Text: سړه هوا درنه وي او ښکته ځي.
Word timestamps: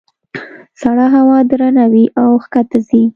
سړه 0.81 1.05
هوا 1.15 1.39
درنه 1.49 1.85
وي 1.91 2.05
او 2.23 2.29
ښکته 2.43 2.79
ځي. 2.87 3.03